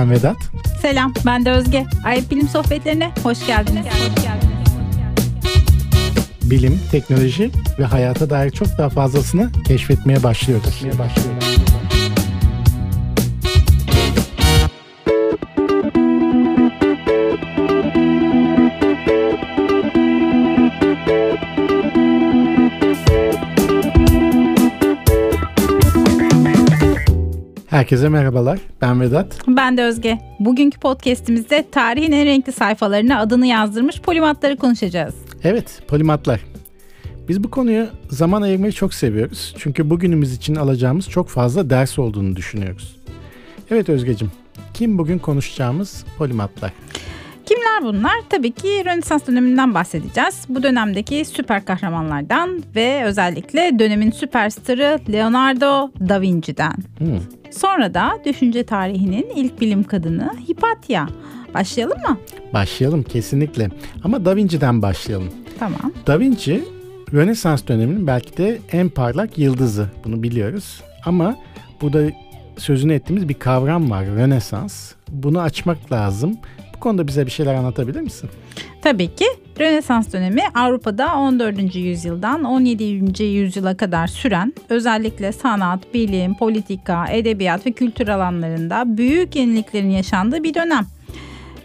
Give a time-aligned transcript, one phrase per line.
[0.00, 0.36] Merhaba, ben Vedat.
[0.82, 1.86] Selam, ben de Özge.
[2.04, 3.86] Ayıp Bilim Sohbetlerine hoş geldiniz.
[3.86, 4.50] Hoş geldiniz.
[6.42, 10.84] Bilim, teknoloji ve hayata dair çok daha fazlasını keşfetmeye başlıyoruz.
[10.98, 11.49] başlıyoruz.
[27.80, 28.58] Herkese merhabalar.
[28.80, 29.38] Ben Vedat.
[29.48, 30.18] Ben de Özge.
[30.40, 35.14] Bugünkü podcast'imizde tarihin en renkli sayfalarına adını yazdırmış polimatları konuşacağız.
[35.44, 36.40] Evet, polimatlar.
[37.28, 39.54] Biz bu konuyu zaman ayırmayı çok seviyoruz.
[39.58, 42.96] Çünkü bugünümüz için alacağımız çok fazla ders olduğunu düşünüyoruz.
[43.70, 44.30] Evet Özgecim,
[44.74, 46.72] kim bugün konuşacağımız polimatlar?
[47.78, 48.12] Kimler bunlar?
[48.30, 50.44] Tabii ki Rönesans döneminden bahsedeceğiz.
[50.48, 56.74] Bu dönemdeki süper kahramanlardan ve özellikle dönemin süperstarı Leonardo da Vinci'den.
[56.98, 57.20] Hmm.
[57.50, 61.08] Sonra da düşünce tarihinin ilk bilim kadını Hipatya.
[61.54, 62.18] Başlayalım mı?
[62.52, 63.68] Başlayalım kesinlikle.
[64.04, 65.28] Ama Da Vinci'den başlayalım.
[65.58, 65.92] Tamam.
[66.06, 66.64] Da Vinci
[67.12, 69.86] Rönesans döneminin belki de en parlak yıldızı.
[70.04, 70.82] Bunu biliyoruz.
[71.04, 71.36] Ama
[71.80, 72.10] burada
[72.56, 74.06] sözünü ettiğimiz bir kavram var.
[74.06, 74.92] Rönesans.
[75.08, 76.38] Bunu açmak lazım.
[76.80, 78.30] Bu konuda bize bir şeyler anlatabilir misin?
[78.82, 79.24] Tabii ki.
[79.60, 81.76] Rönesans dönemi Avrupa'da 14.
[81.76, 83.24] yüzyıldan 17.
[83.24, 90.54] yüzyıla kadar süren özellikle sanat, bilim, politika, edebiyat ve kültür alanlarında büyük yeniliklerin yaşandığı bir
[90.54, 90.86] dönem.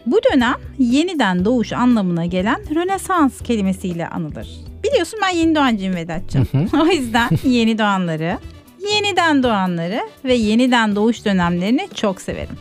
[0.06, 4.48] Bu dönem yeniden doğuş anlamına gelen Rönesans kelimesiyle anılır.
[4.84, 6.48] Biliyorsun ben yeni doğancıyım Vedat'cığım.
[6.82, 8.38] o yüzden yeni doğanları,
[8.94, 12.56] yeniden doğanları ve yeniden doğuş dönemlerini çok severim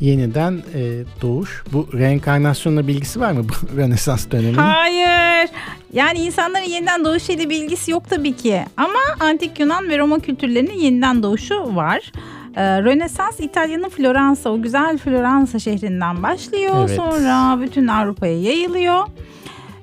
[0.00, 0.80] yeniden e,
[1.22, 1.64] doğuş.
[1.72, 4.54] Bu reenkarnasyonla bilgisi var mı bu Rönesans döneminin?
[4.54, 5.50] Hayır.
[5.92, 8.62] Yani insanların yeniden doğuş ile bilgisi yok tabii ki.
[8.76, 12.12] Ama antik Yunan ve Roma kültürlerinin yeniden doğuşu var.
[12.56, 16.74] Ee, Rönesans İtalya'nın Floransa, o güzel Floransa şehrinden başlıyor.
[16.88, 16.96] Evet.
[16.96, 19.06] Sonra bütün Avrupa'ya yayılıyor.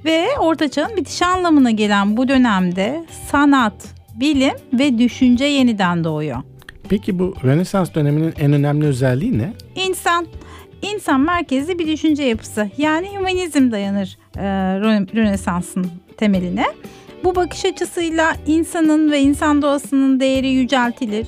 [0.06, 3.74] Ve Orta Çağ'ın bitişi anlamına gelen bu dönemde sanat,
[4.16, 6.38] bilim ve düşünce yeniden doğuyor.
[6.90, 9.54] Peki bu Rönesans döneminin en önemli özelliği ne?
[9.76, 10.28] İnsan.
[10.82, 12.70] İnsan merkezli bir düşünce yapısı.
[12.78, 14.42] Yani humanizm dayanır e,
[15.16, 15.88] Rönesans'ın
[16.18, 16.66] temeline.
[17.24, 21.28] Bu bakış açısıyla insanın ve insan doğasının değeri yüceltilir.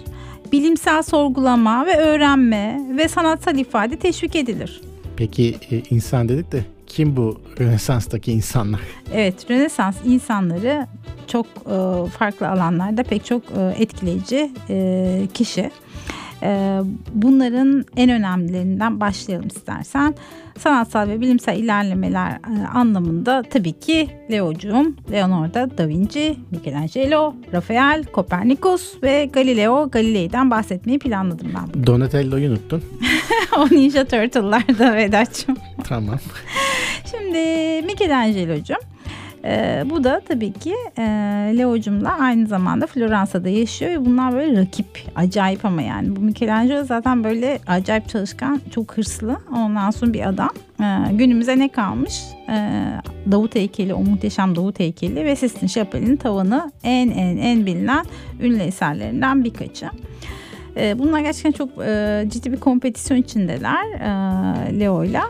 [0.51, 4.81] Bilimsel sorgulama ve öğrenme ve sanatsal ifade teşvik edilir.
[5.19, 8.81] Peki e, insan dedik de kim bu Rönesans'taki insanlar?
[9.13, 10.87] Evet, Rönesans insanları
[11.27, 14.51] çok e, farklı alanlarda pek çok e, etkileyici
[15.33, 15.71] kişi.
[16.43, 16.79] E,
[17.13, 20.15] bunların en önemlilerinden başlayalım istersen.
[20.59, 29.03] Sanatsal ve bilimsel ilerlemeler e, anlamında tabii ki Leo'cuğum, Leonardo da Vinci, Michelangelo, Rafael, Copernicus
[29.03, 31.87] ve Galileo Galilei'den bahsetmeyi planladım ben.
[31.87, 32.83] Donatello'yu unuttun.
[33.57, 35.57] o Ninja Turtle'larda Vedat'cığım.
[35.83, 36.19] Tamam.
[37.11, 37.37] Şimdi
[37.85, 38.77] Michelangelo'cum
[39.45, 41.03] e, bu da tabii ki e,
[41.57, 45.03] Leo'cumla aynı zamanda Floransa'da yaşıyor ve bunlar böyle rakip.
[45.15, 46.15] Acayip ama yani.
[46.15, 49.37] Bu Michelangelo zaten böyle acayip çalışkan, çok hırslı.
[49.55, 50.49] Ondan sonra bir adam.
[50.81, 52.21] E, günümüze ne kalmış?
[52.49, 52.83] E,
[53.31, 58.05] Davut heykeli, o muhteşem Davut heykeli ve Sistine Chapel'in tavanı en en en bilinen
[58.41, 59.89] ünlü eserlerinden birkaçı.
[60.95, 65.23] Bunlar gerçekten çok e, ciddi bir kompetisyon içindeler e, Leo'yla.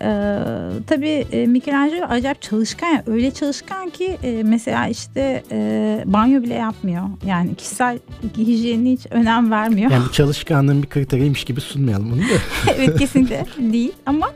[0.00, 0.38] Ee,
[0.86, 6.54] tabii e, Michelangelo acayip çalışkan ya öyle çalışkan ki e, mesela işte e, banyo bile
[6.54, 7.02] yapmıyor.
[7.26, 7.98] Yani kişisel
[8.36, 9.90] hijyenine hiç önem vermiyor.
[9.90, 12.24] Yani çalışkanlığın bir kriteriymiş gibi sunmayalım onu da.
[12.76, 14.30] evet kesinlikle değil ama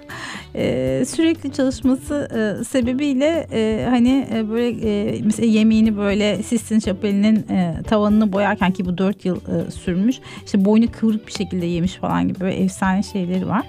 [0.55, 7.37] e, sürekli çalışması e, sebebiyle e, hani e, böyle e, mesela yemeğini böyle Sistine Chapel'inin
[7.37, 10.17] e, tavanını boyarken ki bu dört yıl e, sürmüş.
[10.45, 13.67] İşte boynu kıvrık bir şekilde yemiş falan gibi böyle efsane şeyleri var.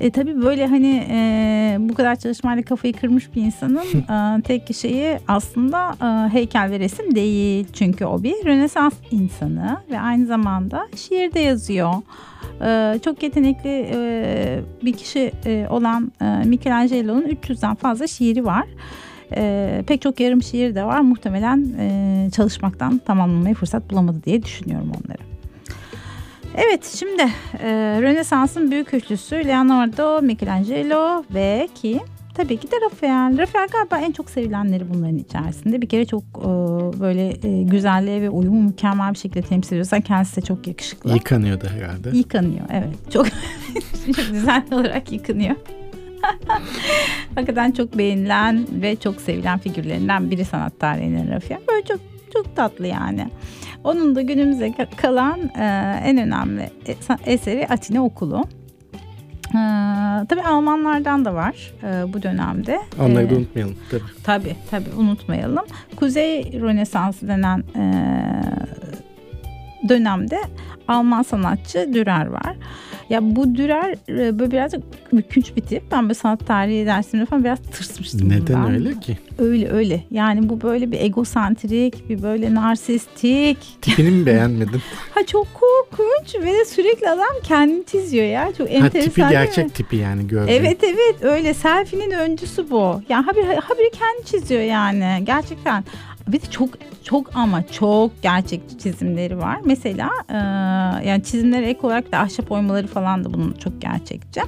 [0.00, 5.18] E, tabii böyle hani e, bu kadar çalışmayla kafayı kırmış bir insanın e, tek şeyi
[5.28, 7.66] aslında e, heykel ve resim değil.
[7.72, 11.92] Çünkü o bir Rönesans insanı ve aynı zamanda şiir de yazıyor.
[12.60, 18.64] E, çok yetenekli e, bir kişi e, olan e, Michelangelo'nun 300'den fazla şiiri var.
[19.36, 21.00] E, pek çok yarım şiir de var.
[21.00, 25.35] Muhtemelen e, çalışmaktan tamamlamaya fırsat bulamadı diye düşünüyorum onları.
[26.56, 27.22] Evet şimdi
[27.62, 27.68] e,
[28.02, 32.00] Rönesans'ın büyük üçlüsü Leonardo, Michelangelo ve ki
[32.34, 33.38] tabii ki de Rafael.
[33.38, 35.82] Rafael galiba en çok sevilenleri bunların içerisinde.
[35.82, 36.48] Bir kere çok e,
[37.00, 39.84] böyle e, güzelliği ve uyumu mükemmel bir şekilde temsil ediyor.
[39.84, 41.14] Sen kendisi de çok yakışıklı.
[41.14, 42.16] Yıkanıyordu herhalde.
[42.16, 43.12] Yıkanıyor evet.
[43.12, 43.26] Çok,
[44.06, 45.56] çok güzel olarak yıkanıyor.
[47.34, 51.60] Hakikaten çok beğenilen ve çok sevilen figürlerinden biri sanat tarihinin Rafael.
[51.68, 52.00] Böyle çok
[52.32, 53.28] çok tatlı yani.
[53.86, 55.64] Onun da günümüze kalan e,
[56.04, 56.70] en önemli
[57.26, 58.44] eseri Atina Okulu.
[59.46, 59.58] Ee,
[60.28, 62.80] tabii Almanlardan da var e, bu dönemde.
[63.00, 64.02] Onları da ee, unutmayalım tabii.
[64.24, 65.64] Tabii tabii unutmayalım.
[65.96, 67.84] Kuzey Rönesansı denen e,
[69.88, 70.38] dönemde
[70.88, 72.56] Alman sanatçı Dürer var.
[73.10, 74.82] Ya bu Dürer e, böyle birazcık
[75.12, 75.82] mükünç bir tip.
[75.92, 78.74] Ben böyle sanat tarihi dersimde falan biraz tırsmıştım Neden bundan.
[78.74, 79.18] öyle ki?
[79.38, 80.04] Öyle öyle.
[80.10, 83.58] Yani bu böyle bir egosantrik, bir böyle narsistik.
[83.82, 84.80] Tipini mi beğenmedin?
[85.14, 88.52] ha çok korkunç ve de sürekli adam kendini çiziyor ya.
[88.58, 88.98] Çok enteresan.
[88.98, 90.54] Ha, tipi gerçek tipi yani gördüm.
[90.60, 91.54] Evet evet öyle.
[91.54, 93.02] Selfie'nin öncüsü bu.
[93.08, 95.22] Yani haberi, haberi kendi çiziyor yani.
[95.24, 95.84] Gerçekten.
[96.28, 96.68] Bir de çok
[97.04, 99.58] çok ama çok gerçekçi çizimleri var.
[99.64, 100.36] Mesela e,
[101.08, 104.40] yani çizimlere ek olarak da ahşap oymaları falan da bunun çok gerçekçi.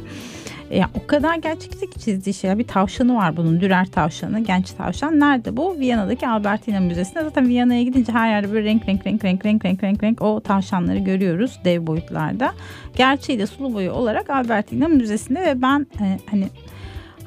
[0.71, 2.59] E, o kadar gerçekçi ki çizdiği şey.
[2.59, 3.61] Bir tavşanı var bunun.
[3.61, 5.21] Dürer tavşanı, genç tavşan.
[5.21, 5.79] Nerede bu?
[5.79, 7.23] Viyana'daki Albertina Müzesi'nde.
[7.23, 10.41] Zaten Viyana'ya gidince her yerde böyle renk renk renk renk renk renk renk renk o
[10.41, 12.53] tavşanları görüyoruz dev boyutlarda.
[12.97, 16.49] Gerçeği de sulu boyu olarak Albertina Müzesi'nde ve ben e, hani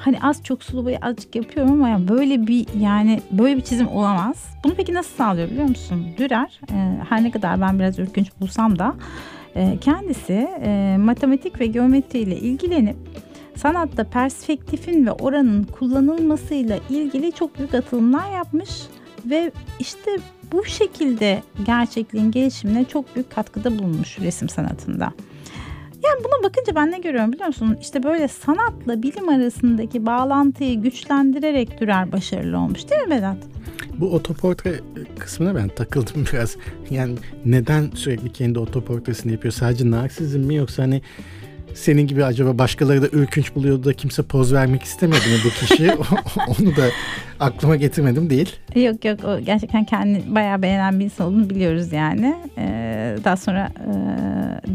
[0.02, 3.88] hani az çok sulu boyu azıcık yapıyorum ama ya böyle bir yani böyle bir çizim
[3.88, 4.46] olamaz.
[4.64, 6.06] Bunu peki nasıl sağlıyor biliyor musun?
[6.18, 8.96] Dürer e, her ne kadar ben biraz ürkünç bulsam da
[9.56, 12.98] e, kendisi e, matematik ve geometri ile ilgilenip
[13.56, 18.70] sanatta perspektifin ve oranın kullanılmasıyla ilgili çok büyük atılımlar yapmış
[19.26, 20.12] ve işte
[20.52, 25.14] bu şekilde gerçekliğin gelişimine çok büyük katkıda bulunmuş resim sanatında.
[26.04, 27.78] Yani buna bakınca ben ne görüyorum biliyor musun?
[27.82, 33.38] İşte böyle sanatla bilim arasındaki bağlantıyı güçlendirerek Dürer başarılı olmuş değil mi Vedat?
[33.98, 34.80] Bu otoportre
[35.20, 36.58] kısmına ben takıldım biraz.
[36.90, 37.16] Yani
[37.46, 39.52] neden sürekli kendi otoportresini yapıyor?
[39.52, 41.02] Sadece narsizm mi yoksa hani
[41.74, 45.92] senin gibi acaba başkaları da ürkünç buluyordu da kimse poz vermek istemedi mi bu kişi?
[46.48, 46.86] Onu da
[47.40, 48.56] aklıma getirmedim değil.
[48.76, 52.36] Yok yok o gerçekten kendi bayağı beğenen bir insan olduğunu biliyoruz yani.
[52.58, 53.94] Ee, daha sonra e,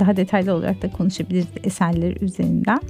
[0.01, 2.81] daha detaylı olarak da konuşabiliriz eserleri üzerinden.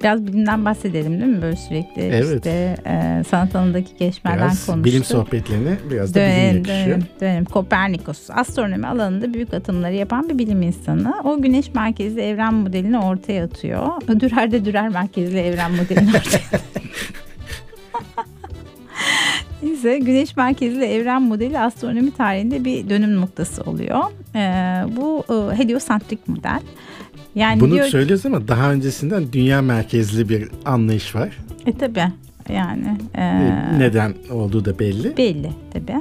[0.00, 1.42] Biraz bilimden bahsedelim değil mi?
[1.42, 2.36] Böyle sürekli evet.
[2.36, 4.84] işte e, sanat alanındaki gelişmelerden biraz konuştuk.
[4.84, 6.96] bilim sohbetlerine biraz da dönelim, bilim yakışıyor.
[6.96, 7.44] Dönelim, dönelim.
[7.44, 11.14] Kopernikus astronomi alanında büyük atımları yapan bir bilim insanı.
[11.24, 13.88] O güneş merkezli evren modelini ortaya atıyor.
[14.20, 16.40] Dürer de Dürer merkezli evren modelini ortaya
[19.62, 24.00] Neyse güneş merkezli evren modeli astronomi tarihinde bir dönüm noktası oluyor.
[24.34, 26.60] Ee, bu e, heliosantrik model.
[27.34, 31.38] Yani Bunu diyor, söylüyoruz ama daha öncesinden dünya merkezli bir anlayış var.
[31.66, 32.00] E tabi
[32.48, 32.98] yani.
[33.14, 33.34] E,
[33.78, 35.16] Neden olduğu da belli.
[35.16, 36.00] Belli tabi.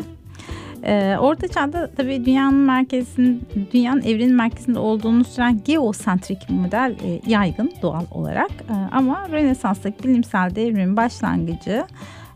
[0.86, 7.74] Ee, Orta Çağ'da tabii dünyanın merkezinin, dünyanın evrenin merkezinde olduğunu süren geosentrik model e, yaygın
[7.82, 8.52] doğal olarak.
[8.52, 11.86] E, ama Rönesans'taki bilimsel devrimin başlangıcı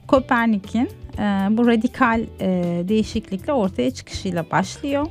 [0.07, 0.89] Kopernik'in
[1.19, 2.47] e, bu radikal e,
[2.87, 5.07] değişiklikle ortaya çıkışıyla başlıyor.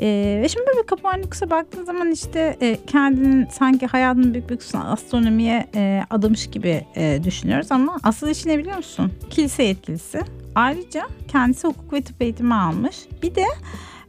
[0.00, 4.90] Ee, ve şimdi böyle Kopernikus'a baktığın zaman işte e, kendinin sanki hayatının büyük bir kısmını
[4.90, 9.12] astronomiye e, adamış gibi e, düşünüyoruz ama asıl işi ne biliyor musun?
[9.30, 10.20] Kilise yetkilisi.
[10.54, 12.96] Ayrıca kendisi hukuk ve tıp eğitimi almış.
[13.22, 13.44] Bir de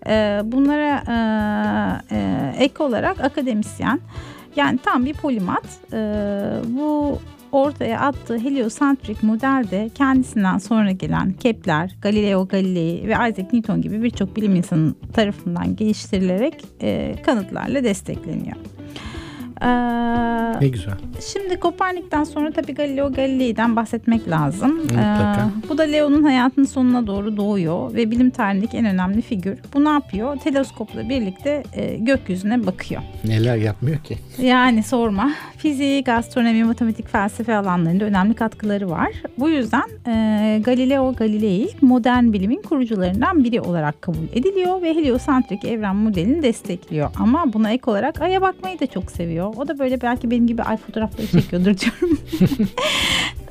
[0.07, 3.99] e, bunlara e, e, ek olarak akademisyen.
[4.55, 5.65] Yani tam bir polimat.
[5.93, 5.97] E,
[6.67, 7.19] bu
[7.51, 14.35] ortaya attığı heliosentrik modelde kendisinden sonra gelen Kepler, Galileo Galilei ve Isaac Newton gibi birçok
[14.35, 18.55] bilim insanı tarafından geliştirilerek e, kanıtlarla destekleniyor.
[19.61, 19.67] Ee,
[20.61, 20.93] ne güzel.
[21.33, 24.75] Şimdi Kopernik'ten sonra tabii Galileo Galilei'den bahsetmek lazım.
[24.77, 25.49] Mutlaka.
[25.65, 29.57] Ee, bu da Leo'nun hayatının sonuna doğru doğuyor ve bilim tarihindeki en önemli figür.
[29.73, 30.37] Bu ne yapıyor?
[30.37, 33.01] Teleskopla birlikte e, gökyüzüne bakıyor.
[33.25, 34.17] Neler yapmıyor ki?
[34.41, 35.31] Yani sorma.
[35.57, 39.09] Fizik, astronomi, matematik, felsefe alanlarında önemli katkıları var.
[39.37, 45.95] Bu yüzden e, Galileo Galilei modern bilimin kurucularından biri olarak kabul ediliyor ve heliosentrik evren
[45.95, 47.09] modelini destekliyor.
[47.19, 49.48] Ama buna ek olarak Ay'a bakmayı da çok seviyor.
[49.57, 52.19] O da böyle belki benim gibi ay fotoğrafları çekiyordur diyorum.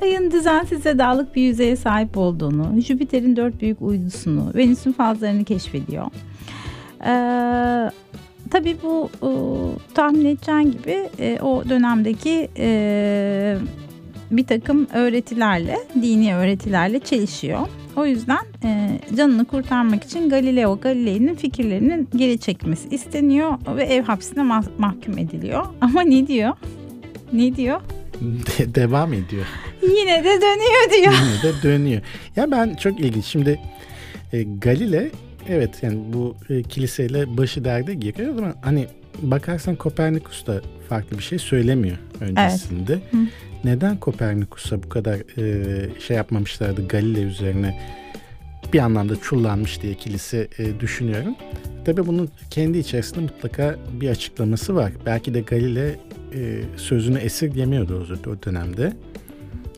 [0.01, 6.05] Ayın düzensiz ve dağlık bir yüzeye sahip olduğunu, Jüpiter'in dört büyük uydusunu, Venüs'ün fazlarını keşfediyor.
[7.05, 7.91] Ee,
[8.51, 9.29] tabii bu e,
[9.93, 13.57] tahmin edeceğin gibi e, o dönemdeki e,
[14.31, 17.59] bir takım öğretilerle, dini öğretilerle çelişiyor.
[17.99, 24.41] O yüzden e, canını kurtarmak için Galileo Galilei'nin fikirlerinin geri çekmesi isteniyor ve ev hapsine
[24.43, 25.65] mah- mahkum ediliyor.
[25.81, 26.53] Ama ne diyor?
[27.33, 27.81] Ne diyor?
[28.21, 29.45] De- devam ediyor.
[29.81, 31.13] Yine de dönüyor diyor.
[31.13, 32.01] Yine de dönüyor.
[32.35, 33.25] Ya ben çok ilginç.
[33.25, 33.59] Şimdi
[34.33, 35.09] e, Galile
[35.49, 38.87] evet yani bu e, kiliseyle başı derde giriyor ama hani
[39.21, 42.93] bakarsan Kopernikus da farklı bir şey söylemiyor öncesinde.
[42.93, 43.13] Evet.
[43.13, 43.17] Hı
[43.63, 47.79] neden Kopernikus'a bu kadar e, şey yapmamışlardı Galile üzerine
[48.73, 51.35] bir anlamda çullanmış diye kilise e, düşünüyorum.
[51.85, 54.91] Tabii bunun kendi içerisinde mutlaka bir açıklaması var.
[55.05, 55.99] Belki de Galile
[56.33, 58.93] e, sözünü esirgemiyordu o, o dönemde.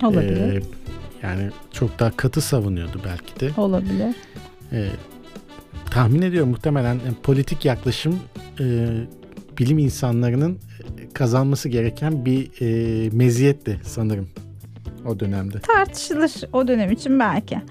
[0.03, 0.58] Olabilir.
[0.58, 0.62] E,
[1.24, 3.62] yani çok daha katı savunuyordu belki de.
[3.62, 4.15] Olabilir.
[4.72, 4.88] E,
[5.91, 8.20] tahmin ediyorum muhtemelen yani politik yaklaşım
[8.60, 8.88] e,
[9.60, 10.60] bilim insanlarının
[11.13, 14.29] kazanması gereken bir e, meziyetti sanırım
[15.05, 15.60] o dönemde.
[15.60, 17.62] Tartışılır o dönem için belki.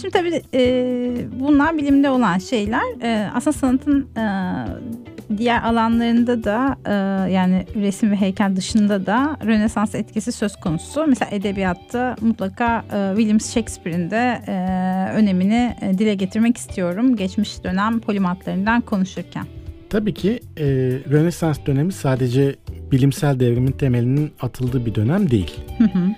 [0.00, 0.62] Şimdi tabii e,
[1.40, 3.02] bunlar bilimde olan şeyler.
[3.02, 4.24] E, aslında sanatın e,
[5.38, 6.92] diğer alanlarında da e,
[7.32, 11.06] yani resim ve heykel dışında da Rönesans etkisi söz konusu.
[11.06, 14.54] Mesela edebiyatta mutlaka e, William Shakespeare'in de e,
[15.14, 17.16] önemini e, dile getirmek istiyorum.
[17.16, 19.46] Geçmiş dönem polimatlarından konuşurken.
[19.92, 20.64] Tabii ki e,
[21.10, 22.56] Rönesans dönemi sadece
[22.92, 25.60] bilimsel devrimin temelinin atıldığı bir dönem değil.
[25.78, 26.08] Hı hı.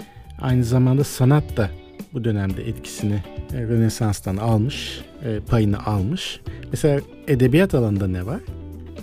[0.41, 1.71] Aynı zamanda sanat da
[2.13, 3.23] bu dönemde etkisini
[3.55, 6.41] e, Rönesans'tan almış, e, payını almış.
[6.71, 8.41] Mesela edebiyat alanında ne var?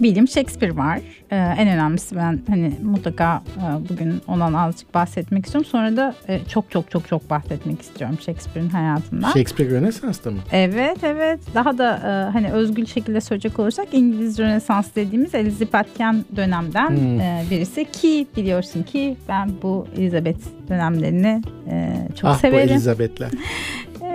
[0.02, 1.00] Bilim Shakespeare var.
[1.32, 5.70] Ee, en önemlisi ben hani mutlaka e, bugün ondan azıcık bahsetmek istiyorum.
[5.72, 9.28] Sonra da e, çok çok çok çok bahsetmek istiyorum Shakespeare'in hayatından.
[9.32, 10.38] Shakespeare Rönesans'ta mı?
[10.52, 11.40] Evet evet.
[11.56, 17.20] Daha da e, hani özgül şekilde söyleyecek olursak İngiliz Rönesans dediğimiz Elizabethen dönemden Hmm.
[17.20, 20.40] e, birisi ki biliyorsun ki ben bu Elizabeth
[20.70, 22.70] dönemlerini e, çok ah bu severim.
[22.70, 23.30] Elizabeth'ler.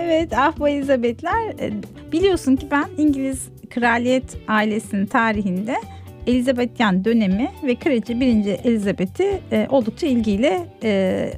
[0.01, 1.47] Evet ah bu Elizabethler.
[1.59, 1.73] E,
[2.11, 5.75] Biliyorsun ki ben İngiliz kraliyet ailesinin tarihinde
[6.27, 8.25] Elizabethan dönemi ve kraliçe 1.
[8.63, 11.31] Elizabeth'i e, oldukça ilgiyle e,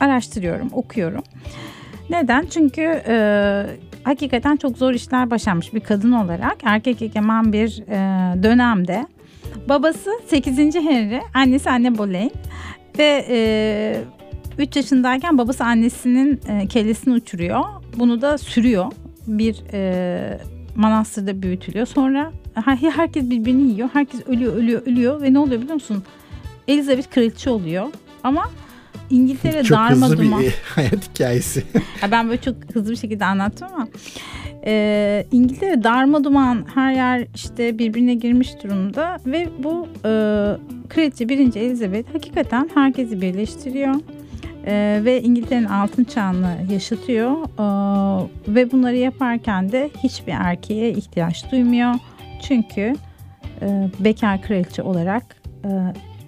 [0.00, 1.22] araştırıyorum, okuyorum.
[2.10, 2.46] Neden?
[2.50, 3.66] Çünkü e,
[4.04, 9.06] hakikaten çok zor işler başarmış bir kadın olarak erkek egemen bir e, dönemde.
[9.68, 10.58] Babası 8.
[10.58, 12.30] Henry, annesi Anne Boleyn
[12.98, 14.00] ve e,
[14.58, 17.64] 3 yaşındayken babası annesinin e, kellesini uçuruyor.
[17.96, 18.92] Bunu da sürüyor.
[19.26, 20.38] Bir e,
[20.78, 21.86] manastırda büyütülüyor.
[21.86, 23.88] Sonra her- herkes birbirini yiyor.
[23.92, 26.02] Herkes ölüyor, ölüyor, ölüyor ve ne oluyor biliyor musun?
[26.68, 27.86] Elizabeth kraliçe oluyor.
[28.24, 28.50] Ama
[29.10, 30.40] İngiltere Çok darma hızlı duman.
[30.42, 31.64] bir hayat hikayesi.
[32.02, 33.88] Ya ben böyle çok hızlı bir şekilde anlattım ama
[34.66, 40.10] e, İngiltere darma duman her yer işte birbirine girmiş durumda ve bu e,
[40.88, 41.38] kraliçe 1.
[41.56, 43.94] Elizabeth hakikaten herkesi birleştiriyor.
[44.68, 51.94] E, ve İngiltere'nin altın çağını yaşatıyor E, ve bunları yaparken de hiçbir erkeğe ihtiyaç duymuyor
[52.42, 52.94] çünkü
[53.62, 55.68] e, bekar kraliçe olarak e,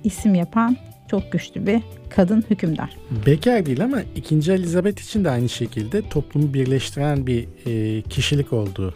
[0.05, 0.77] isim yapan
[1.11, 1.81] çok güçlü bir
[2.11, 2.97] kadın hükümdar.
[3.27, 4.35] Bekar değil ama 2.
[4.35, 8.95] Elizabeth için de aynı şekilde toplumu birleştiren bir e, kişilik olduğu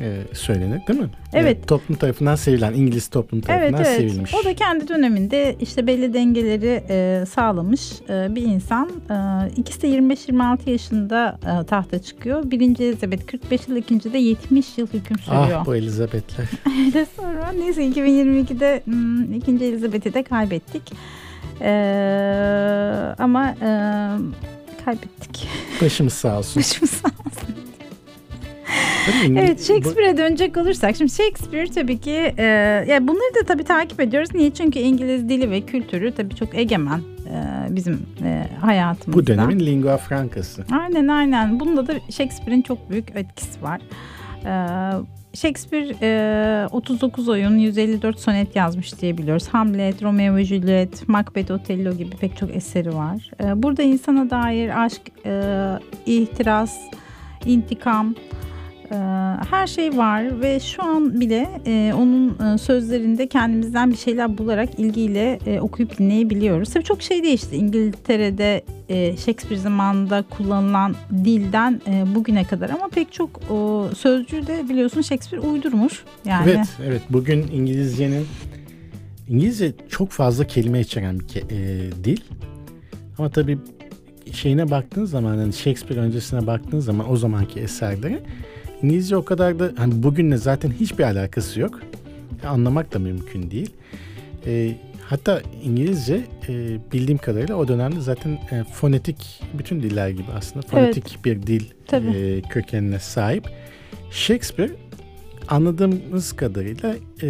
[0.00, 1.08] e, söylenir değil mi?
[1.32, 1.56] Evet.
[1.56, 3.96] Yani toplum tarafından sevilen, İngiliz toplum Evet tarafından evet.
[3.96, 4.34] sevilmiş.
[4.34, 8.90] O da kendi döneminde işte belli dengeleri e, sağlamış e, bir insan.
[9.10, 12.50] E, ikisi de 25-26 yaşında e, tahta çıkıyor.
[12.50, 15.52] Birinci Elizabeth 45 yıl, ikinci de 70 yıl hüküm sürüyor.
[15.54, 16.46] Ah bu Elizabeth'ler.
[16.86, 20.82] Öyle sonra neyse 2022'de hmm, ikinci Elizabeth'i de kaybettik.
[21.60, 21.70] E,
[23.18, 23.70] ama e,
[24.84, 25.48] kaybettik.
[25.82, 26.56] Başımız sağ olsun.
[26.60, 27.55] Başımız sağ olsun.
[29.36, 32.44] Evet Shakespeare'e dönecek olursak şimdi Shakespeare tabii ki e,
[32.88, 34.34] ya bunları da tabii takip ediyoruz.
[34.34, 34.50] Niye?
[34.50, 39.22] Çünkü İngiliz dili ve kültürü tabii çok egemen e, bizim e, hayatımızda.
[39.22, 40.64] Bu dönemin lingua francası.
[40.72, 41.60] Aynen aynen.
[41.60, 43.80] Bunda da Shakespeare'in çok büyük etkisi var.
[44.44, 49.48] Ee, Shakespeare e, 39 oyun 154 sonet yazmış diye biliyoruz.
[49.48, 53.30] Hamlet, Romeo ve Juliet, Macbeth, Otello gibi pek çok eseri var.
[53.40, 55.42] Ee, burada insana dair aşk, e,
[56.06, 56.76] ihtiras,
[57.44, 58.45] intikam e,
[59.50, 64.78] her şey var ve şu an bile e, onun e, sözlerinde kendimizden bir şeyler bularak
[64.78, 66.72] ilgiyle e, okuyup dinleyebiliyoruz.
[66.72, 67.56] Tabii çok şey değişti.
[67.56, 68.64] İngiltere'de
[69.16, 71.80] Shakespeare zamanında kullanılan dilden
[72.14, 73.40] bugüne kadar ama pek çok
[73.96, 76.04] sözcüğü de biliyorsun Shakespeare uydurmuş.
[76.24, 77.02] Yani Evet, evet.
[77.10, 78.26] Bugün İngilizcenin
[79.28, 81.42] İngilizce çok fazla kelime içeren bir
[82.04, 82.20] dil.
[83.18, 83.58] Ama tabii
[84.32, 88.22] şeyine baktığın zaman hani Shakespeare öncesine baktığın zaman o zamanki eserlere
[88.82, 91.80] İngilizce o kadar da hani bugünle zaten hiçbir alakası yok.
[92.46, 93.70] Anlamak da mümkün değil.
[94.46, 100.66] E, hatta İngilizce e, bildiğim kadarıyla o dönemde zaten e, fonetik bütün diller gibi aslında
[100.66, 102.16] fonetik bir dil Tabii.
[102.16, 103.48] e, kökenine sahip.
[104.10, 104.72] Shakespeare
[105.48, 107.28] anladığımız kadarıyla e,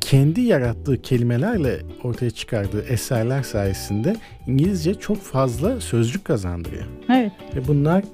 [0.00, 6.84] kendi yarattığı kelimelerle ortaya çıkardığı eserler sayesinde İngilizce çok fazla sözcük kazandırıyor.
[7.10, 7.32] evet.
[7.56, 8.04] Ve bunlar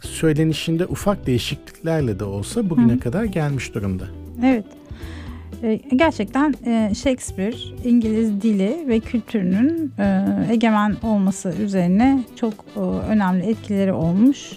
[0.00, 3.00] söylenişinde ufak değişikliklerle de olsa bugüne Hı.
[3.00, 4.04] kadar gelmiş durumda.
[4.44, 4.64] Evet.
[5.62, 12.54] E, gerçekten e, Shakespeare İngiliz dili ve kültürünün e, egemen olması üzerine çok
[13.08, 14.52] önemli etkileri olmuş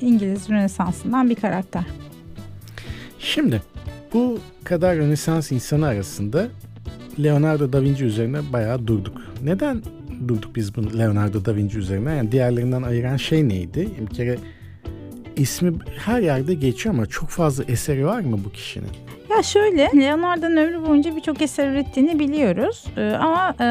[0.00, 1.84] İngiliz Rönesansı'ndan bir karakter.
[3.18, 3.62] Şimdi
[4.14, 6.48] bu kadar Rönesans insanı arasında
[7.22, 9.22] Leonardo da Vinci üzerine bayağı durduk.
[9.44, 9.82] Neden
[10.28, 12.14] durduk biz bunu Leonardo da Vinci üzerine?
[12.14, 13.88] Yani diğerlerinden ayıran şey neydi?
[14.10, 14.38] Bir kere
[15.40, 15.72] ismi
[16.04, 18.90] her yerde geçiyor ama çok fazla eseri var mı bu kişinin?
[19.36, 22.84] Ya şöyle Leonardo'nun ömrü boyunca birçok eser ürettiğini biliyoruz.
[22.96, 23.66] Ee, ama e,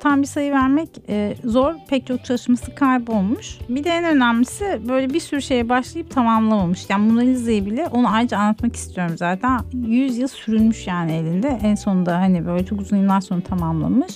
[0.00, 1.74] tam bir sayı vermek e, zor.
[1.88, 3.58] Pek çok çalışması kaybolmuş.
[3.68, 6.86] Bir de en önemlisi böyle bir sürü şeye başlayıp tamamlamamış.
[6.88, 9.60] Yani Mona Lisa'yı bile onu ayrıca anlatmak istiyorum zaten.
[9.72, 11.58] 100 yıl sürünmüş yani elinde.
[11.62, 14.12] En sonunda hani böyle çok uzun yıllar sonra tamamlamış.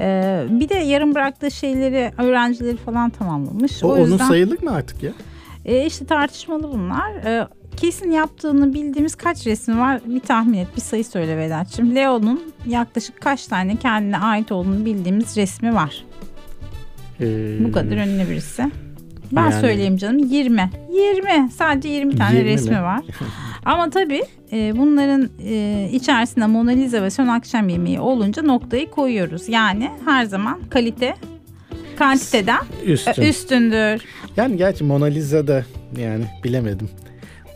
[0.00, 3.84] Ee, bir de yarım bıraktığı şeyleri öğrencileri falan tamamlamış.
[3.84, 4.12] O, o yüzden...
[4.12, 5.12] onun sayılır mı artık ya?
[5.68, 7.10] E, işte tartışmalı bunlar.
[7.14, 11.94] E, kesin yaptığını bildiğimiz kaç resmi var bir tahmin et bir sayı söyle Vedat'cığım.
[11.94, 16.04] Leo'nun yaklaşık kaç tane kendine ait olduğunu bildiğimiz resmi var.
[17.20, 18.64] Ee, Bu kadar ünlü birisi.
[19.32, 19.60] Ben yani...
[19.60, 20.70] söyleyeyim canım 20.
[20.92, 22.82] 20 sadece 20 tane 20 resmi mi?
[22.82, 23.00] var.
[23.64, 24.22] Ama tabii
[24.52, 29.48] e, bunların e, içerisinde Mona Lisa ve Son Akşam Yemeği olunca noktayı koyuyoruz.
[29.48, 31.14] Yani her zaman kalite
[31.98, 33.22] kantiteden Üstün.
[33.22, 34.02] üstündür.
[34.36, 35.64] Yani gerçi Mona Lisa da
[35.98, 36.90] yani bilemedim.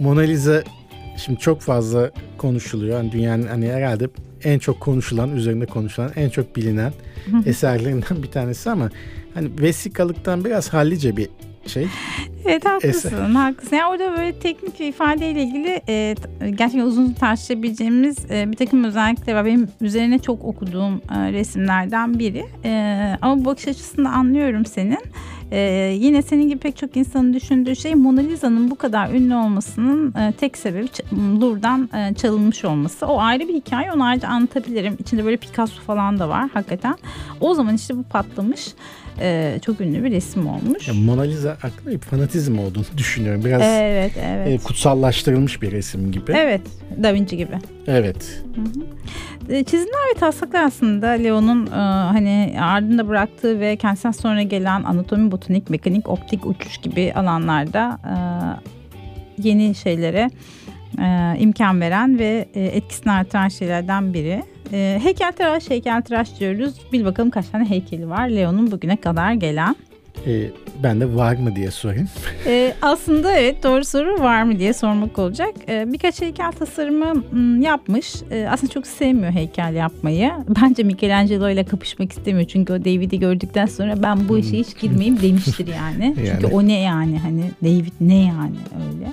[0.01, 0.63] Mona Lisa
[1.25, 2.97] şimdi çok fazla konuşuluyor.
[2.97, 4.09] Yani dünyanın hani herhalde
[4.45, 6.93] en çok konuşulan, üzerinde konuşulan, en çok bilinen
[7.47, 8.91] eserlerinden bir tanesi ama
[9.35, 11.29] hani vesikalıktan biraz hallice bir
[11.67, 11.87] şey.
[12.47, 13.19] Evet haklısın, eser.
[13.19, 13.77] haklısın.
[13.77, 19.35] Yani orada böyle teknik bir ifadeyle ilgili e, gerçekten uzun tartışabileceğimiz e, bir takım özellikler
[19.35, 19.45] var.
[19.45, 22.45] Benim üzerine çok okuduğum e, resimlerden biri.
[22.65, 22.73] E,
[23.23, 25.02] ama bu bakış açısını anlıyorum senin.
[25.55, 30.15] Ee, yine senin gibi pek çok insanın düşündüğü şey Mona Lisa'nın bu kadar ünlü olmasının
[30.15, 30.87] e, tek sebebi
[31.41, 33.07] Louvre'dan e, çalınmış olması.
[33.07, 34.97] O ayrı bir hikaye onu ayrıca anlatabilirim.
[34.99, 36.95] İçinde böyle Picasso falan da var hakikaten.
[37.41, 38.69] O zaman işte bu patlamış.
[39.21, 40.89] Ee, çok ünlü bir resim olmuş.
[40.89, 43.45] Ya Mona Lisa hakkında bir fanatizm olduğunu düşünüyorum.
[43.45, 44.49] Biraz evet, evet.
[44.49, 46.33] E, kutsallaştırılmış bir resim gibi.
[46.33, 46.61] Evet,
[47.03, 47.59] Da Vinci gibi.
[47.87, 48.43] Evet.
[48.55, 48.85] Hı hı.
[49.49, 55.31] E, çizimler ve taslaklar aslında Leo'nun e, hani ardında bıraktığı ve kendisinden sonra gelen anatomi,
[55.31, 58.15] botanik, mekanik, optik, uçuş gibi alanlarda e,
[59.49, 60.31] yeni şeylere
[61.39, 64.43] imkan veren ve etkisini artıran şeylerden biri.
[65.03, 66.75] Heykeltıraş, heykeltıraş diyoruz.
[66.93, 69.77] Bil bakalım kaç tane heykeli var Leo'nun bugüne kadar gelen.
[70.27, 70.51] E,
[70.83, 72.09] ben de var mı diye sorayım.
[72.47, 75.55] E, aslında evet doğru soru var mı diye sormak olacak.
[75.69, 77.25] E, birkaç heykel tasarımı
[77.63, 78.15] yapmış.
[78.31, 80.33] E, aslında çok sevmiyor heykel yapmayı.
[80.63, 82.49] Bence Michelangelo ile kapışmak istemiyor.
[82.49, 86.05] Çünkü o David'i gördükten sonra ben bu işe hiç girmeyeyim demiştir yani.
[86.19, 86.29] yani.
[86.33, 89.13] Çünkü o ne yani hani David ne yani öyle.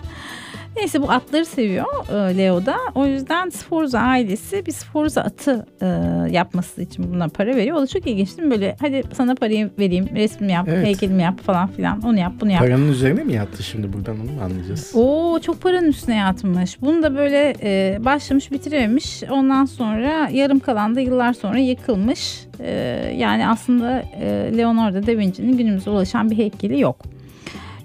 [0.80, 2.78] Neyse bu atları seviyor e, Leo da.
[2.96, 5.86] O yüzden Sforza ailesi bir Sforza atı e,
[6.32, 7.78] yapması için buna para veriyor.
[7.78, 8.52] O da çok ilginç değil mi?
[8.52, 10.86] Böyle hadi sana parayı vereyim, resmimi yap, evet.
[10.86, 12.02] heykelimi yap falan filan.
[12.02, 12.62] Onu yap, bunu yap.
[12.62, 14.92] Paranın üzerine mi yattı şimdi buradan onu mu anlayacağız?
[14.96, 16.82] Oo çok paranın üstüne yatmış.
[16.82, 19.24] Bunu da böyle e, başlamış bitirememiş.
[19.32, 22.40] Ondan sonra yarım kalan da yıllar sonra yıkılmış.
[22.60, 22.72] E,
[23.18, 27.19] yani aslında e, Leonardo da Vinci'nin günümüze ulaşan bir heykeli yok.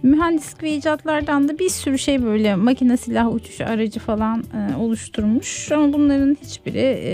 [0.04, 5.72] Mühendislik ve icatlardan da bir sürü şey böyle makine silah uçuş aracı falan e, oluşturmuş.
[5.72, 7.12] Ama bunların hiçbiri e,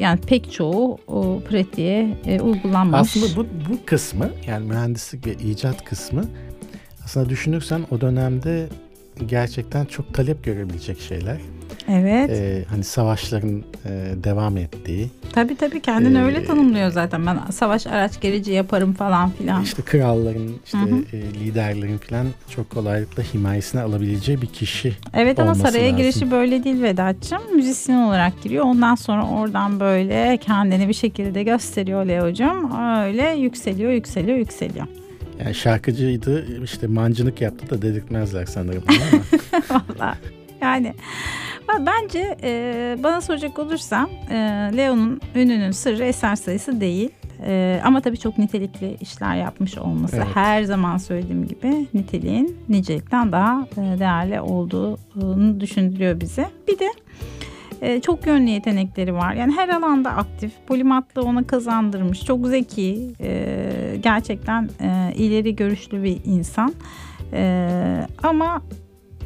[0.00, 3.16] yani pek çoğu o pratiğe e, uygulanmamış.
[3.16, 6.24] Aslında bu, bu kısmı yani mühendislik ve icat kısmı
[7.04, 8.68] aslında düşünürsen o dönemde
[9.26, 11.36] gerçekten çok talep görebilecek şeyler.
[11.90, 12.30] Evet.
[12.30, 13.90] Ee, hani savaşların e,
[14.24, 15.10] devam ettiği.
[15.32, 17.26] Tabii tabii kendini ee, öyle tanımlıyor zaten.
[17.26, 19.62] Ben savaş araç gerici yaparım falan filan.
[19.62, 20.78] İşte kralların, işte
[21.12, 25.96] E, liderlerin falan çok kolaylıkla himayesine alabileceği bir kişi Evet ama saraya lazım.
[25.96, 27.56] girişi böyle değil Vedat'cığım.
[27.56, 28.64] Müzisyen olarak giriyor.
[28.64, 32.80] Ondan sonra oradan böyle kendini bir şekilde gösteriyor Leo'cum.
[33.04, 34.86] Öyle yükseliyor, yükseliyor, yükseliyor.
[35.44, 39.22] Yani şarkıcıydı işte mancınık yaptı da dedirtmezler sanırım ama.
[39.98, 40.14] Valla
[40.60, 40.94] yani
[41.86, 44.34] bence e, bana soracak olursam e,
[44.76, 47.10] Leo'nun ününün sırrı eser sayısı değil.
[47.46, 50.26] E, ama tabii çok nitelikli işler yapmış olması evet.
[50.34, 56.50] her zaman söylediğim gibi niteliğin nicelikten daha e, değerli olduğunu düşündürüyor bize.
[56.68, 56.88] Bir de
[57.82, 59.34] e, çok yönlü yetenekleri var.
[59.34, 60.52] Yani her alanda aktif.
[60.66, 62.24] Polimatlı ona kazandırmış.
[62.24, 63.12] Çok zeki.
[63.20, 66.74] E, gerçekten e, ileri görüşlü bir insan.
[67.32, 68.62] E, ama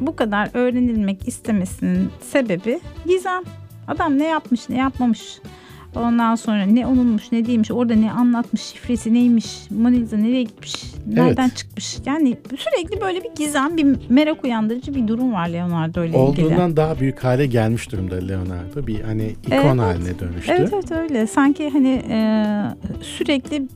[0.00, 3.42] bu kadar öğrenilmek istemesinin sebebi gizem.
[3.88, 5.38] Adam ne yapmış ne yapmamış.
[5.96, 10.74] Ondan sonra ne onunmuş ne değilmiş orada ne anlatmış şifresi neymiş Mona Lisa nereye gitmiş
[11.06, 11.56] nereden evet.
[11.56, 16.18] çıkmış yani sürekli böyle bir gizem bir merak uyandırıcı bir durum var Leonardo ile ilgili.
[16.18, 20.52] Olduğundan daha büyük hale gelmiş durumda Leonardo bir hani ikon evet, haline dönüştü.
[20.52, 22.18] Evet evet öyle sanki hani e,
[23.00, 23.68] sürekli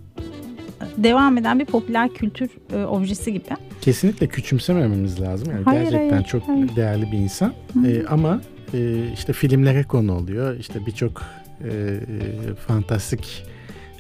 [0.97, 3.45] devam eden bir popüler kültür e, objesi gibi.
[3.81, 5.53] Kesinlikle küçümsemememiz lazım.
[5.53, 6.77] Yani hayır, gerçekten hayır, çok hayır.
[6.77, 7.53] değerli bir insan.
[7.87, 8.41] E, ama
[8.75, 10.57] e, işte filmlere konu oluyor.
[10.59, 11.23] İşte birçok
[11.64, 12.01] e,
[12.66, 13.45] fantastik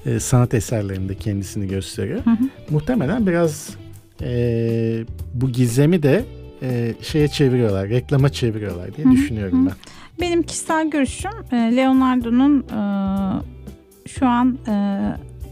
[0.06, 2.24] e, sanat eserlerinde kendisini gösteriyor.
[2.24, 2.48] Hı hı.
[2.70, 3.70] Muhtemelen biraz
[4.22, 6.24] e, bu gizemi de
[6.62, 9.14] e, şeye çeviriyorlar, reklama çeviriyorlar diye hı hı.
[9.14, 9.70] düşünüyorum hı.
[9.70, 9.74] ben.
[10.20, 12.78] Benim kişisel görüşüm e, Leonardo'nun e,
[14.08, 15.00] şu an e,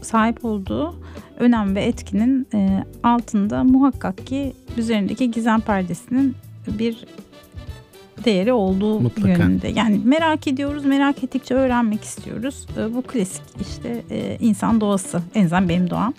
[0.01, 0.95] sahip olduğu
[1.39, 6.35] önem ve etkinin e, altında muhakkak ki üzerindeki gizem perdesinin
[6.67, 7.05] bir
[8.25, 9.29] değeri olduğu Mutlaka.
[9.29, 9.67] yönünde.
[9.67, 12.67] Yani merak ediyoruz, merak ettikçe öğrenmek istiyoruz.
[12.77, 15.21] E, bu klasik işte e, insan doğası.
[15.35, 16.13] En azından benim doğam.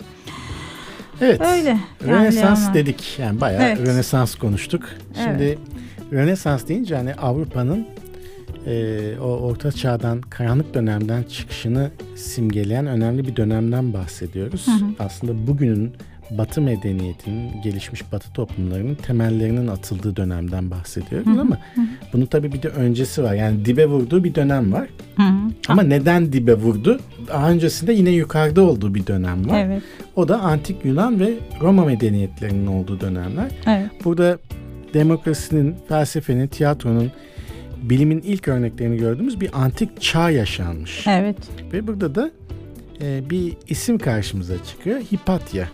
[1.21, 1.41] Evet.
[1.41, 1.79] Öyle.
[2.07, 2.73] Yani Rönesans ama.
[2.73, 3.19] dedik.
[3.19, 3.87] Yani bayağı evet.
[3.87, 4.83] Rönesans konuştuk.
[5.23, 5.57] Şimdi evet.
[6.11, 7.87] Rönesans deyince hani Avrupa'nın
[8.67, 14.67] e, o orta çağdan, karanlık dönemden çıkışını simgeleyen önemli bir dönemden bahsediyoruz.
[14.67, 14.89] Hı hı.
[14.99, 15.93] Aslında bugünün
[16.31, 21.41] Batı medeniyetinin, gelişmiş Batı toplumlarının temellerinin atıldığı dönemden bahsediyoruz hı hı.
[21.41, 21.81] ama hı.
[22.13, 23.33] bunun tabii bir de öncesi var.
[23.33, 24.87] Yani dibe vurduğu bir dönem var.
[25.15, 25.51] Hı hı.
[25.67, 26.99] Ama neden dibe vurdu?
[27.27, 29.65] Daha öncesinde yine yukarıda olduğu bir dönem var.
[29.65, 29.83] Evet.
[30.15, 33.51] O da antik Yunan ve Roma medeniyetlerinin olduğu dönemler.
[33.67, 33.89] Evet.
[34.05, 34.37] Burada
[34.93, 37.11] demokrasinin, felsefenin, tiyatronun,
[37.81, 41.07] bilimin ilk örneklerini gördüğümüz bir antik çağ yaşanmış.
[41.07, 41.37] Evet.
[41.73, 42.31] Ve burada da
[43.01, 44.99] e, bir isim karşımıza çıkıyor.
[44.99, 45.67] Hipatya.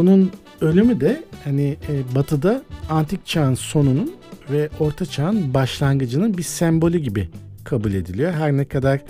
[0.00, 4.12] Bunun ölümü de hani e, batıda antik çağın sonunun
[4.50, 7.28] ve orta çağın başlangıcının bir sembolü gibi
[7.64, 8.32] kabul ediliyor.
[8.32, 9.00] Her ne kadar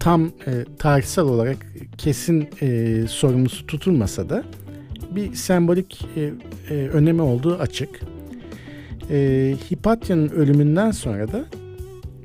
[0.00, 1.56] tam e, tarihsel olarak
[1.98, 4.44] kesin e, sorumlusu tutulmasa da
[5.10, 6.32] bir sembolik e,
[6.70, 8.00] e, önemi olduğu açık.
[9.10, 11.44] E, Hipatya'nın ölümünden sonra da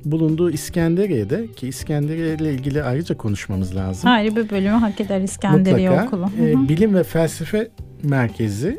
[0.06, 4.10] bulunduğu İskenderiye'de ki İskenderiye ile ilgili ayrıca konuşmamız lazım.
[4.10, 6.30] Ayrı bir bölümü hak eder İskenderiye Mutlaka, okulu.
[6.42, 7.70] E, bilim ve felsefe
[8.04, 8.78] merkezi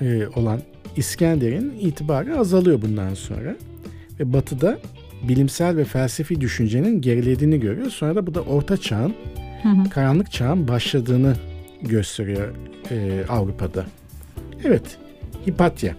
[0.00, 0.60] e, olan
[0.96, 3.56] İskenderiye'nin itibarı azalıyor bundan sonra.
[4.20, 4.78] Ve batıda
[5.28, 7.90] bilimsel ve felsefi düşüncenin gerilediğini görüyor.
[7.90, 9.14] Sonra da bu da orta çağın,
[9.62, 9.90] hı hı.
[9.90, 11.34] karanlık çağın başladığını
[11.82, 12.54] gösteriyor
[12.90, 13.84] e, Avrupa'da.
[14.64, 14.98] Evet,
[15.46, 15.94] Hipatya.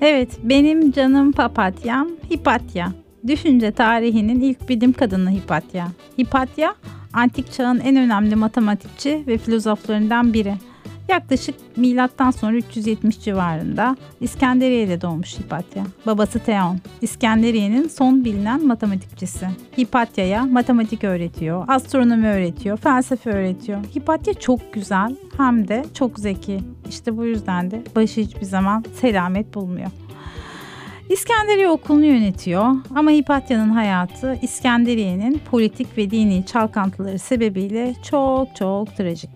[0.00, 2.92] Evet, benim canım papatyam Hipatya.
[3.26, 5.88] Düşünce tarihinin ilk bilim kadını Hipatya.
[6.18, 6.74] Hipatya,
[7.12, 10.54] antik çağın en önemli matematikçi ve filozoflarından biri.
[11.08, 15.84] Yaklaşık milattan sonra 370 civarında İskenderiye'de doğmuş Hipatya.
[16.06, 19.46] Babası Theon, İskenderiye'nin son bilinen matematikçisi.
[19.78, 23.78] Hipatya'ya matematik öğretiyor, astronomi öğretiyor, felsefe öğretiyor.
[23.96, 26.60] Hipatya çok güzel hem de çok zeki.
[26.88, 29.88] İşte bu yüzden de başı hiçbir zaman selamet bulmuyor.
[31.10, 39.30] İskenderiye okulunu yönetiyor ama Hipatya'nın hayatı İskenderiye'nin politik ve dini çalkantıları sebebiyle çok çok trajik.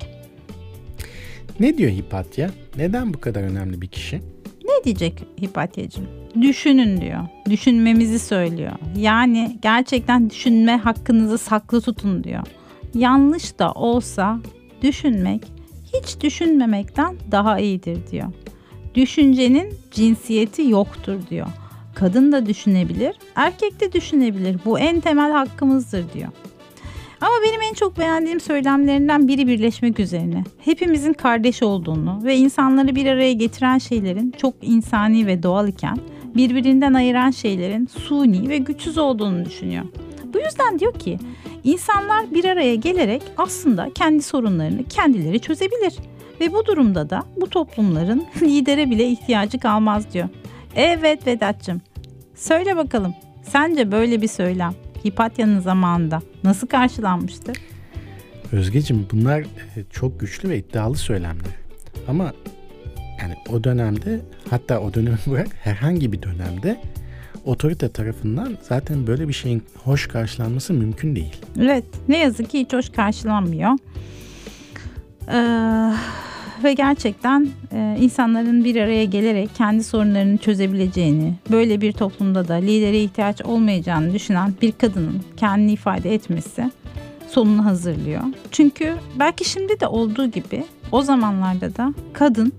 [1.61, 2.51] Ne diyor Hipatya?
[2.77, 4.17] Neden bu kadar önemli bir kişi?
[4.65, 6.07] Ne diyecek Hipatya'cığım?
[6.43, 7.21] Düşünün diyor.
[7.51, 8.73] Düşünmemizi söylüyor.
[8.97, 12.43] Yani gerçekten düşünme hakkınızı saklı tutun diyor.
[12.95, 14.39] Yanlış da olsa
[14.83, 15.43] düşünmek
[15.95, 18.29] hiç düşünmemekten daha iyidir diyor.
[18.97, 21.47] Düşüncenin cinsiyeti yoktur diyor.
[21.95, 24.57] Kadın da düşünebilir, erkek de düşünebilir.
[24.65, 26.29] Bu en temel hakkımızdır diyor.
[27.21, 30.45] Ama benim en çok beğendiğim söylemlerinden biri birleşmek üzerine.
[30.59, 35.99] Hepimizin kardeş olduğunu ve insanları bir araya getiren şeylerin çok insani ve doğal iken
[36.37, 39.85] birbirinden ayıran şeylerin suni ve güçsüz olduğunu düşünüyor.
[40.35, 41.19] Bu yüzden diyor ki
[41.65, 45.95] insanlar bir araya gelerek aslında kendi sorunlarını kendileri çözebilir.
[46.41, 50.29] Ve bu durumda da bu toplumların lidere bile ihtiyacı kalmaz diyor.
[50.77, 51.81] Evet Vedat'cığım
[52.35, 57.53] söyle bakalım sence böyle bir söylem Hipatya'nın zamanında nasıl karşılanmıştı?
[58.53, 59.47] Özgecim bunlar e,
[59.91, 61.55] çok güçlü ve iddialı söylemler.
[62.09, 62.33] Ama
[63.21, 64.21] yani o dönemde
[64.51, 66.81] hatta o dönemi bırak herhangi bir dönemde
[67.45, 71.37] otorite tarafından zaten böyle bir şeyin hoş karşılanması mümkün değil.
[71.61, 73.71] Evet ne yazık ki hiç hoş karşılanmıyor.
[75.33, 75.93] Ee,
[76.65, 83.03] ve gerçekten e, insanların bir araya gelerek kendi sorunlarını çözebileceğini, böyle bir toplumda da lidere
[83.03, 86.71] ihtiyaç olmayacağını düşünen bir kadının kendini ifade etmesi
[87.29, 88.23] sonunu hazırlıyor.
[88.51, 92.53] Çünkü belki şimdi de olduğu gibi o zamanlarda da kadın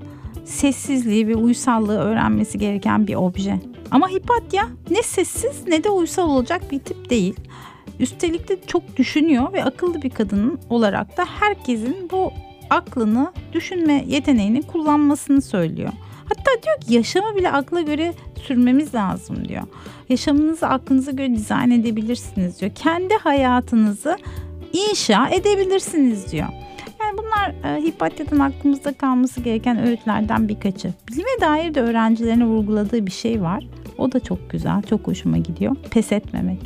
[0.45, 3.59] sessizliği ve uysallığı öğrenmesi gereken bir obje.
[3.91, 7.35] Ama Hipatya ne sessiz ne de uysal olacak bir tip değil.
[7.99, 12.31] Üstelik de çok düşünüyor ve akıllı bir kadın olarak da herkesin bu
[12.69, 15.91] aklını düşünme yeteneğini kullanmasını söylüyor.
[16.25, 19.63] Hatta diyor ki yaşamı bile akla göre sürmemiz lazım diyor.
[20.09, 22.71] Yaşamınızı aklınıza göre dizayn edebilirsiniz diyor.
[22.75, 24.17] Kendi hayatınızı
[24.73, 26.47] inşa edebilirsiniz diyor.
[27.01, 30.93] Yani bunlar e, Hipatya'dan aklımızda kalması gereken öğütlerden birkaçı.
[31.07, 33.67] Bilime dair de öğrencilerine vurguladığı bir şey var.
[33.97, 35.75] O da çok güzel, çok hoşuma gidiyor.
[35.91, 36.59] Pes etmemek.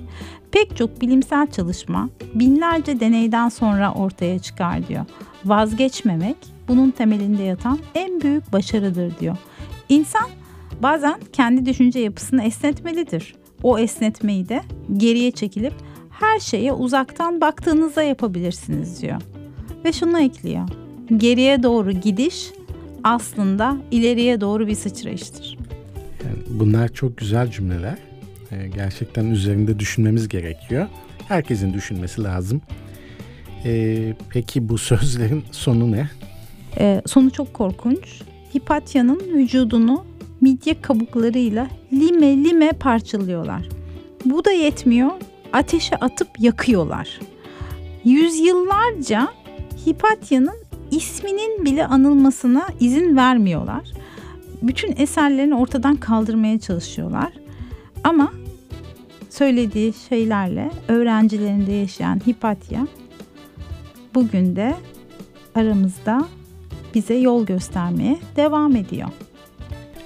[0.52, 5.06] Pek çok bilimsel çalışma binlerce deneyden sonra ortaya çıkar diyor.
[5.46, 6.36] Vazgeçmemek
[6.68, 9.38] bunun temelinde yatan en büyük başarıdır diyor.
[9.90, 10.30] İnsan
[10.82, 13.36] bazen kendi düşünce yapısını esnetmelidir.
[13.64, 14.62] O esnetmeyi de
[14.98, 15.74] geriye çekilip
[16.10, 19.22] her şeye uzaktan baktığınızda yapabilirsiniz diyor.
[19.86, 20.70] Ve şunu ekliyor.
[21.18, 22.52] Geriye doğru gidiş
[23.04, 25.58] aslında ileriye doğru bir sıçrayıştır.
[26.26, 27.98] Yani bunlar çok güzel cümleler.
[28.52, 30.88] Ee, gerçekten üzerinde düşünmemiz gerekiyor.
[31.28, 32.62] Herkesin düşünmesi lazım.
[33.66, 36.10] Ee, peki bu sözlerin sonu ne?
[36.80, 38.22] Ee, sonu çok korkunç.
[38.56, 40.06] Hipatya'nın vücudunu
[40.42, 43.70] midye kabuklarıyla lime lime parçalıyorlar.
[44.26, 45.12] Bu da yetmiyor.
[45.54, 47.20] Ateşe atıp yakıyorlar.
[48.04, 49.28] Yüzyıllarca
[49.88, 50.56] Hipatya'nın
[50.92, 53.92] isminin bile anılmasına izin vermiyorlar.
[54.62, 57.34] Bütün eserlerini ortadan kaldırmaya çalışıyorlar.
[58.04, 58.32] Ama
[59.30, 62.88] söylediği şeylerle öğrencilerinde yaşayan Hipatya
[64.16, 64.76] bugün de
[65.56, 66.28] aramızda
[66.96, 69.10] bize yol göstermeye devam ediyor.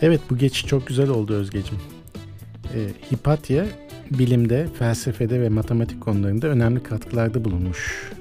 [0.02, 1.84] Evet bu geçiş çok güzel oldu Özgeciğim.
[2.76, 3.66] Ee, Hipatya
[4.12, 8.12] bilimde, felsefede ve matematik konularında önemli katkılarda bulunmuş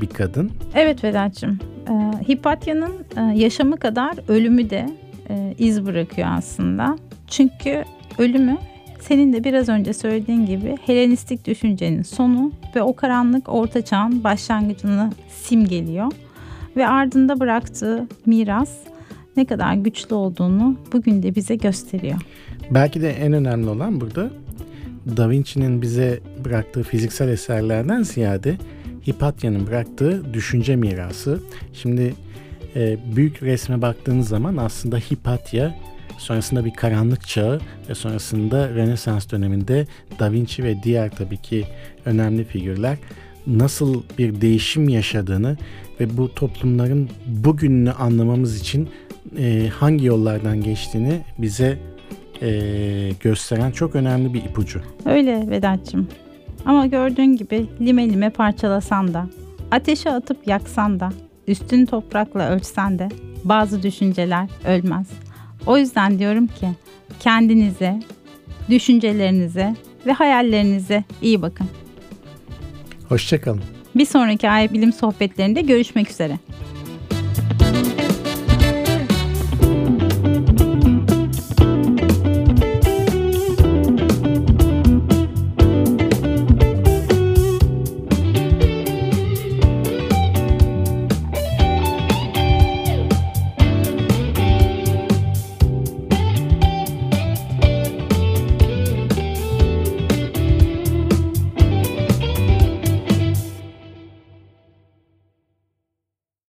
[0.00, 0.50] bir kadın.
[0.74, 1.58] Evet Vedat'cığım.
[1.88, 1.92] E,
[2.32, 4.90] Hipatya'nın e, yaşamı kadar ölümü de
[5.30, 6.98] e, iz bırakıyor aslında.
[7.26, 7.84] Çünkü
[8.18, 8.56] ölümü
[9.00, 15.10] senin de biraz önce söylediğin gibi Helenistik düşüncenin sonu ve o karanlık orta çağın başlangıcını
[15.42, 16.12] simgeliyor.
[16.76, 18.70] Ve ardında bıraktığı miras
[19.36, 22.18] ne kadar güçlü olduğunu bugün de bize gösteriyor.
[22.70, 24.30] Belki de en önemli olan burada
[25.16, 28.56] Da Vinci'nin bize bıraktığı fiziksel eserlerden ziyade
[29.08, 31.40] Hipatya'nın bıraktığı düşünce mirası.
[31.72, 32.14] Şimdi
[32.76, 35.74] e, büyük resme baktığınız zaman aslında Hipatya
[36.22, 39.86] sonrasında bir karanlık çağı ve sonrasında Rönesans döneminde
[40.18, 41.64] Da Vinci ve diğer tabii ki
[42.04, 42.98] önemli figürler
[43.46, 45.56] nasıl bir değişim yaşadığını
[46.00, 48.88] ve bu toplumların bugününü anlamamız için
[49.38, 51.78] e, hangi yollardan geçtiğini bize
[52.42, 52.50] e,
[53.20, 54.80] gösteren çok önemli bir ipucu.
[55.04, 56.08] Öyle Vedat'cığım.
[56.64, 59.26] Ama gördüğün gibi lime lime parçalasan da,
[59.70, 61.12] ateşe atıp yaksan da,
[61.48, 63.08] üstün toprakla ölçsen de
[63.44, 65.06] bazı düşünceler ölmez.
[65.66, 66.68] O yüzden diyorum ki
[67.20, 68.00] kendinize,
[68.70, 69.74] düşüncelerinize
[70.06, 71.66] ve hayallerinize iyi bakın.
[73.08, 73.62] Hoşçakalın.
[73.94, 76.38] Bir sonraki ay bilim sohbetlerinde görüşmek üzere.